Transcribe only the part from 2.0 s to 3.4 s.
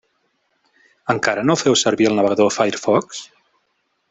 el navegador Firefox?